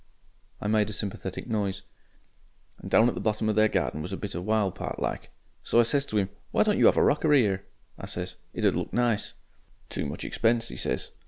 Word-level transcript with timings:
I 0.59 0.65
made 0.65 0.89
a 0.89 0.93
sympathetic 0.93 1.45
noise. 1.47 1.83
"And 2.79 2.89
down 2.89 3.07
at 3.07 3.13
the 3.13 3.21
bottom 3.21 3.47
of 3.49 3.55
their 3.55 3.67
garden 3.67 4.01
was 4.01 4.11
a 4.11 4.17
bit 4.17 4.33
of 4.33 4.43
wild 4.43 4.73
part 4.73 4.99
like. 4.99 5.29
So 5.61 5.79
I 5.79 5.83
says 5.83 6.07
to 6.07 6.17
'im, 6.17 6.29
'Why 6.49 6.63
don't 6.63 6.79
you 6.79 6.87
'ave 6.87 6.99
a 6.99 7.03
rockery 7.03 7.45
'ere?' 7.45 7.65
I 7.99 8.07
says. 8.07 8.35
'It 8.51 8.65
'ud 8.65 8.75
look 8.75 8.91
nice.' 8.93 9.35
"'Too 9.89 10.07
much 10.07 10.25
expense,' 10.25 10.69
he 10.69 10.75
says. 10.75 11.11